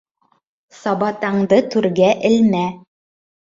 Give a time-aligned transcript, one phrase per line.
[0.77, 2.65] Сабатаңды түргә элмә.